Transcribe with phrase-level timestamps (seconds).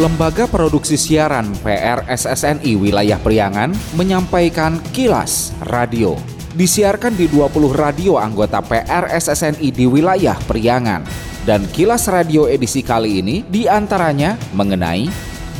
[0.00, 3.68] Lembaga Produksi Siaran PRSSNI Wilayah Priangan
[4.00, 6.16] menyampaikan kilas radio.
[6.56, 11.04] Disiarkan di 20 radio anggota PRSSNI di wilayah Priangan.
[11.44, 15.04] Dan kilas radio edisi kali ini di antaranya mengenai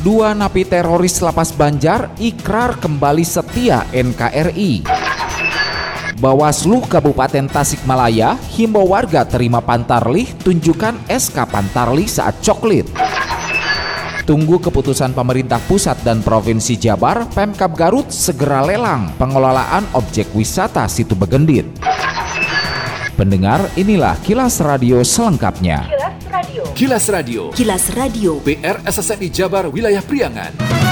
[0.01, 4.89] dua napi teroris lapas Banjar ikrar kembali setia NKRI.
[6.17, 12.89] Bawaslu Kabupaten Tasikmalaya himbau warga terima pantarlih tunjukkan SK pantarlih saat coklit.
[14.21, 21.17] Tunggu keputusan pemerintah pusat dan provinsi Jabar, Pemkab Garut segera lelang pengelolaan objek wisata Situ
[21.17, 21.65] Begendit.
[23.17, 25.89] Pendengar, inilah kilas radio selengkapnya.
[25.89, 26.63] Kilas Radio.
[26.73, 27.41] Kilas Radio.
[27.53, 28.31] Kilas Radio.
[28.41, 30.90] PR SSNI Jabar Wilayah Priangan.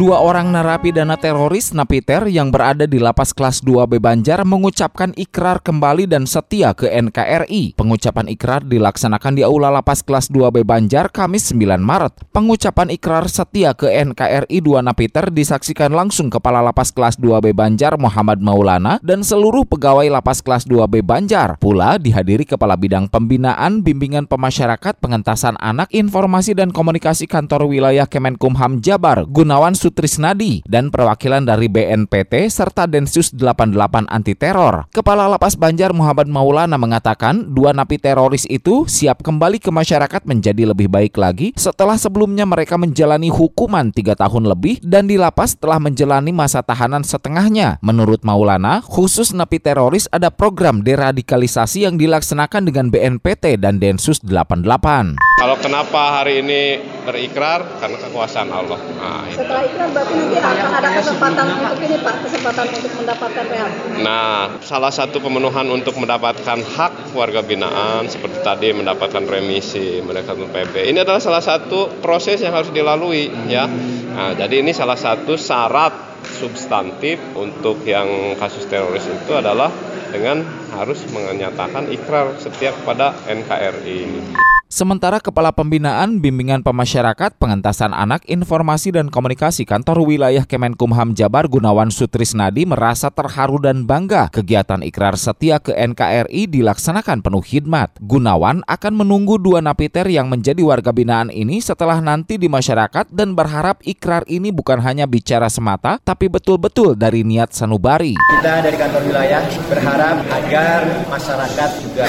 [0.00, 6.08] Dua orang narapidana teroris Napiter yang berada di lapas kelas 2B Banjar mengucapkan ikrar kembali
[6.08, 7.76] dan setia ke NKRI.
[7.76, 12.16] Pengucapan ikrar dilaksanakan di Aula Lapas kelas 2B Banjar Kamis 9 Maret.
[12.32, 18.40] Pengucapan ikrar setia ke NKRI dua Napiter disaksikan langsung Kepala Lapas kelas 2B Banjar Muhammad
[18.40, 21.60] Maulana dan seluruh pegawai Lapas kelas 2B Banjar.
[21.60, 28.80] Pula dihadiri Kepala Bidang Pembinaan, Bimbingan Pemasyarakat, Pengentasan Anak, Informasi dan Komunikasi Kantor Wilayah Kemenkumham
[28.80, 34.86] Jabar, Gunawan Sutrisnadi dan perwakilan dari BNPT serta Densus 88 anti teror.
[34.94, 40.70] Kepala Lapas Banjar Muhammad Maulana mengatakan dua napi teroris itu siap kembali ke masyarakat menjadi
[40.70, 45.82] lebih baik lagi setelah sebelumnya mereka menjalani hukuman tiga tahun lebih dan di lapas telah
[45.82, 47.82] menjalani masa tahanan setengahnya.
[47.82, 55.18] Menurut Maulana, khusus napi teroris ada program deradikalisasi yang dilaksanakan dengan BNPT dan Densus 88.
[55.18, 58.80] Kalau kenapa hari ini berikrar karena kekuasaan Allah.
[59.00, 59.40] Nah, itu.
[59.40, 63.72] Setelah ikrar berarti nanti akan ada kesempatan untuk ini Pak, kesempatan untuk mendapatkan rehab.
[64.04, 70.74] Nah, salah satu pemenuhan untuk mendapatkan hak warga binaan seperti tadi mendapatkan remisi, mendapatkan PB.
[70.92, 73.64] Ini adalah salah satu proses yang harus dilalui ya.
[74.12, 79.72] Nah, jadi ini salah satu syarat substantif untuk yang kasus teroris itu adalah
[80.12, 80.44] dengan
[80.76, 84.49] harus menyatakan ikrar setiap kepada NKRI.
[84.70, 91.90] Sementara Kepala Pembinaan Bimbingan Pemasyarakat Pengentasan Anak Informasi dan Komunikasi Kantor Wilayah Kemenkumham Jabar Gunawan
[91.90, 97.98] Sutrisnadi merasa terharu dan bangga kegiatan ikrar setia ke NKRI dilaksanakan penuh hikmat.
[97.98, 103.34] Gunawan akan menunggu dua napiter yang menjadi warga binaan ini setelah nanti di masyarakat dan
[103.34, 108.14] berharap ikrar ini bukan hanya bicara semata tapi betul-betul dari niat sanubari.
[108.38, 110.80] Kita dari kantor wilayah berharap agar
[111.10, 112.06] masyarakat juga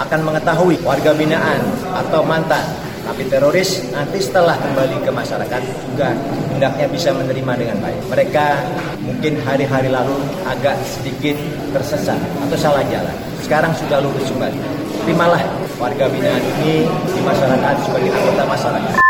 [0.00, 1.60] akan mengetahui warga binaan
[1.92, 2.64] atau mantan
[3.04, 6.14] napi teroris nanti setelah kembali ke masyarakat juga
[6.52, 8.00] hendaknya bisa menerima dengan baik.
[8.08, 8.46] Mereka
[9.04, 10.16] mungkin hari-hari lalu
[10.48, 11.36] agak sedikit
[11.76, 13.16] tersesat atau salah jalan.
[13.40, 14.60] Sekarang sudah lurus kembali.
[15.04, 15.42] Terimalah
[15.80, 19.09] warga binaan ini di masyarakat sebagai anggota masyarakat.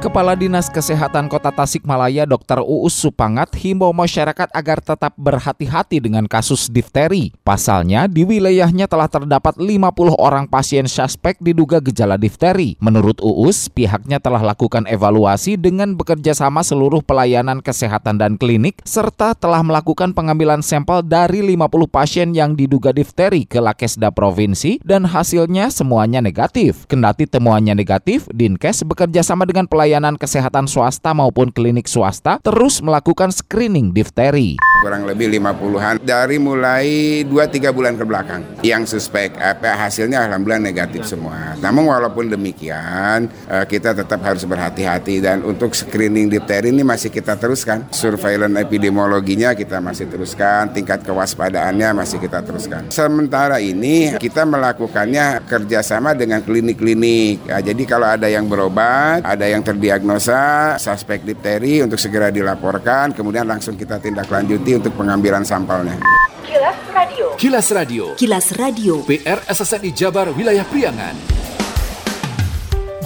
[0.00, 2.64] Kepala Dinas Kesehatan Kota Tasikmalaya Dr.
[2.64, 7.36] Uus Supangat himbau masyarakat agar tetap berhati-hati dengan kasus difteri.
[7.44, 12.80] Pasalnya, di wilayahnya telah terdapat 50 orang pasien suspek diduga gejala difteri.
[12.80, 19.36] Menurut Uus, pihaknya telah lakukan evaluasi dengan bekerja sama seluruh pelayanan kesehatan dan klinik, serta
[19.36, 25.68] telah melakukan pengambilan sampel dari 50 pasien yang diduga difteri ke Lakesda Provinsi dan hasilnya
[25.68, 26.88] semuanya negatif.
[26.88, 32.78] Kendati temuannya negatif, Dinkes bekerja sama dengan pelayanan pelayanan kesehatan swasta maupun klinik swasta terus
[32.78, 34.54] melakukan screening difteri.
[34.86, 36.86] Kurang lebih 50-an dari mulai
[37.26, 41.58] 2-3 bulan ke belakang yang suspek apa hasilnya alhamdulillah negatif semua.
[41.58, 47.34] Namun walaupun demikian eh, kita tetap harus berhati-hati dan untuk screening difteri ini masih kita
[47.34, 47.90] teruskan.
[47.90, 52.94] Surveillance epidemiologinya kita masih teruskan, tingkat kewaspadaannya masih kita teruskan.
[52.94, 57.42] Sementara ini kita melakukannya kerjasama dengan klinik-klinik.
[57.50, 63.48] Ya, jadi kalau ada yang berobat, ada yang terdiagnosa suspek difteri untuk segera dilaporkan, kemudian
[63.48, 65.96] langsung kita tindak lanjuti untuk pengambilan sampelnya.
[66.44, 67.32] Kilas Radio.
[67.40, 68.12] Kilas Radio.
[68.12, 69.00] Kilas Radio.
[69.08, 71.16] PR SSNI Jabar Wilayah Priangan.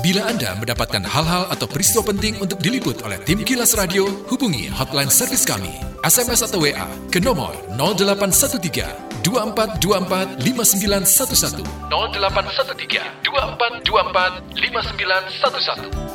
[0.03, 5.15] Bila Anda mendapatkan hal-hal atau peristiwa penting untuk diliput oleh tim Kilas Radio, hubungi hotline
[5.15, 16.14] servis kami, SMS atau WA ke nomor 0813 2424 5911 0813 2424 5911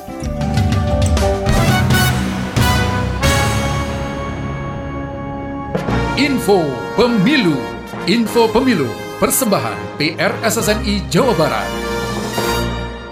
[6.19, 6.67] Info
[6.99, 7.55] Pemilu.
[8.03, 8.91] Info Pemilu.
[9.23, 11.88] Persembahan PR SSNI Jawa Barat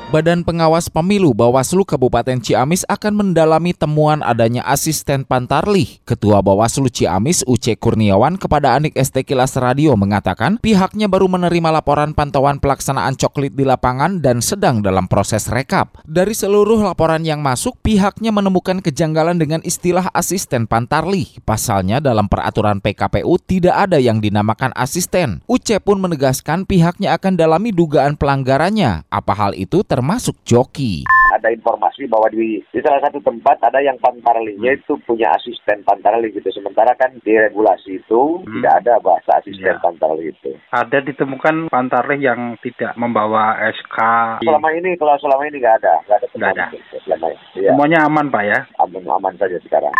[0.07, 5.99] Badan Pengawas Pemilu Bawaslu Kabupaten Ciamis akan mendalami temuan adanya asisten Pantarlih.
[6.07, 12.15] Ketua Bawaslu Ciamis Uce Kurniawan kepada Anik ST Kilas Radio mengatakan pihaknya baru menerima laporan
[12.15, 15.99] pantauan pelaksanaan coklit di lapangan dan sedang dalam proses rekap.
[16.07, 21.43] Dari seluruh laporan yang masuk, pihaknya menemukan kejanggalan dengan istilah asisten Pantarlih.
[21.43, 25.43] Pasalnya dalam peraturan PKPU tidak ada yang dinamakan asisten.
[25.51, 29.03] Uce pun menegaskan pihaknya akan dalami dugaan pelanggarannya.
[29.11, 31.09] Apa hal itu termasuk joki.
[31.33, 36.29] Ada informasi bahwa di, di salah satu tempat ada yang pantarlinya itu punya asisten pantarli
[36.37, 36.45] gitu.
[36.53, 38.61] Sementara kan di regulasi itu hmm.
[38.61, 39.81] tidak ada bahasa asisten ya.
[39.81, 40.53] pantarli itu.
[40.69, 43.97] Ada ditemukan pantarli yang tidak membawa SK.
[44.45, 46.27] Selama ini kalau selama ini nggak ada, nggak ada.
[46.37, 46.65] Nggak ada.
[47.01, 47.41] Selama ini.
[47.57, 47.69] Ya.
[47.73, 48.59] Semuanya aman pak ya?
[48.77, 49.93] Aman aman saja sekarang.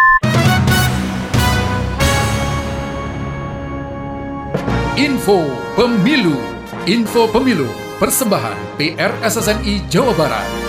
[4.98, 5.46] Info
[5.78, 6.38] Pemilu
[6.90, 10.67] Info Pemilu Persembahan PRSSNI Jawa Barat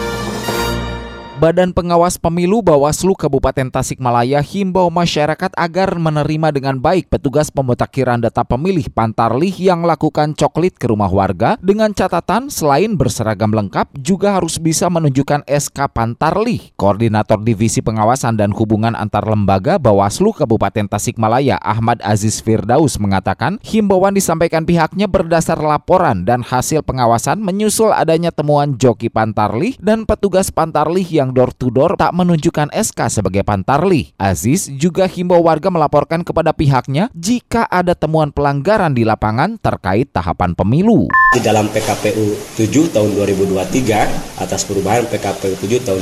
[1.38, 8.42] Badan Pengawas Pemilu Bawaslu Kabupaten Tasikmalaya himbau masyarakat agar menerima dengan baik petugas pemutakhiran data
[8.42, 14.58] pemilih Pantarlih yang lakukan coklit ke rumah warga dengan catatan selain berseragam lengkap juga harus
[14.58, 16.74] bisa menunjukkan SK Pantarlih.
[16.74, 24.10] Koordinator Divisi Pengawasan dan Hubungan Antar Lembaga Bawaslu Kabupaten Tasikmalaya Ahmad Aziz Firdaus mengatakan himbauan
[24.10, 31.06] disampaikan pihaknya berdasar laporan dan hasil pengawasan menyusul adanya temuan joki Pantarlih dan petugas Pantarlih
[31.06, 34.16] yang yang door to door tak menunjukkan SK sebagai pantarli.
[34.16, 40.56] Aziz juga himbau warga melaporkan kepada pihaknya jika ada temuan pelanggaran di lapangan terkait tahapan
[40.56, 41.12] pemilu.
[41.36, 46.00] Di dalam PKPU 7 tahun 2023 atas perubahan PKPU 7 tahun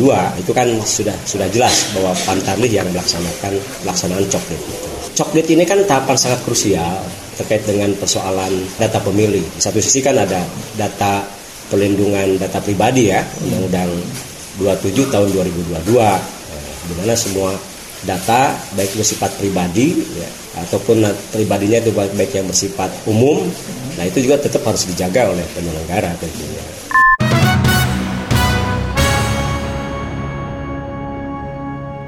[0.00, 3.52] 2022 itu kan sudah sudah jelas bahwa pantarli yang melaksanakan
[3.84, 4.60] pelaksanaan coklit.
[5.12, 7.04] Coklit ini kan tahapan sangat krusial
[7.36, 8.50] terkait dengan persoalan
[8.80, 9.44] data pemilih.
[9.44, 10.40] Di satu sisi kan ada
[10.74, 11.22] data
[11.68, 13.90] pelindungan data pribadi ya, undang-undang
[14.60, 17.50] 27 tahun 2022 eh, di mana semua
[18.04, 20.28] data baik bersifat pribadi ya,
[20.64, 21.02] ataupun
[21.32, 23.48] pribadinya itu baik yang bersifat umum
[23.94, 26.64] nah itu juga tetap harus dijaga oleh penyelenggara tentunya.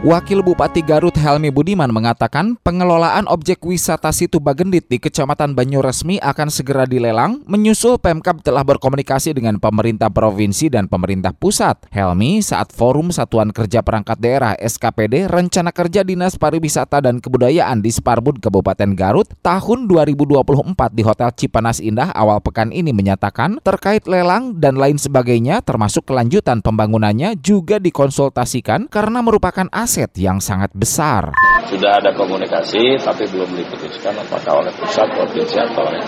[0.06, 6.46] Wakil Bupati Garut Helmi Budiman mengatakan pengelolaan objek wisata Situ Bagendit di Kecamatan Banyuresmi akan
[6.46, 11.90] segera dilelang menyusul Pemkab telah berkomunikasi dengan pemerintah provinsi dan pemerintah pusat.
[11.90, 17.90] Helmi saat Forum Satuan Kerja Perangkat Daerah SKPD Rencana Kerja Dinas Pariwisata dan Kebudayaan di
[17.90, 20.46] Sparbud Kabupaten Garut tahun 2024
[20.94, 26.62] di Hotel Cipanas Indah awal pekan ini menyatakan terkait lelang dan lain sebagainya termasuk kelanjutan
[26.62, 31.32] pembangunannya juga dikonsultasikan karena merupakan aset aset yang sangat besar.
[31.72, 36.04] Sudah ada komunikasi, tapi belum diputuskan apakah oleh pusat, provinsi, atau oleh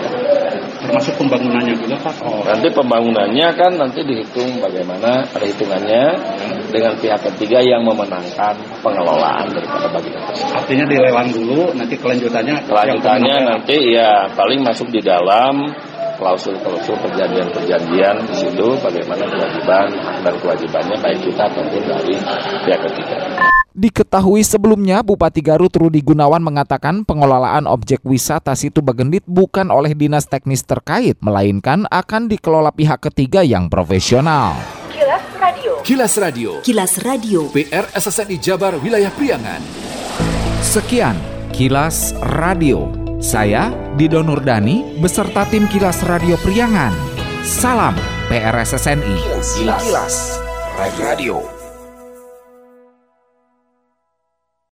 [0.79, 2.21] Termasuk pembangunannya juga Pak?
[2.21, 2.45] Oh.
[2.45, 6.05] Nanti pembangunannya kan nanti dihitung bagaimana perhitungannya
[6.69, 8.53] dengan pihak ketiga yang memenangkan
[8.85, 10.53] pengelolaan daripada bagian tersebut.
[10.53, 12.69] Artinya dilelang dulu, nanti kelanjutannya?
[12.69, 15.65] Kelanjutannya nanti ya paling masuk di dalam
[16.21, 22.15] klausul-klausul perjanjian-perjanjian di situ bagaimana kewajiban hak dan kewajibannya baik kita ataupun dari
[22.67, 23.48] pihak ketiga.
[23.79, 30.27] Diketahui sebelumnya Bupati Garut Rudi Gunawan mengatakan pengelolaan objek wisata Situ Bagendit bukan oleh dinas
[30.27, 34.59] teknis terkait, melainkan akan dikelola pihak ketiga yang profesional.
[34.91, 35.71] Kilas Radio.
[35.87, 36.49] Kilas Radio.
[36.59, 37.39] Kilas Radio.
[37.55, 39.63] PR SSNI Jabar Wilayah Priangan.
[40.59, 41.15] Sekian
[41.55, 42.11] Kilas
[42.43, 42.91] Radio.
[43.23, 46.91] Saya Dido Nurdani beserta tim Kilas Radio Priangan.
[47.47, 47.95] Salam
[48.27, 49.15] PRSSNI.
[49.55, 49.55] Kilas,
[49.87, 50.15] Kilas.
[50.99, 51.58] Radio.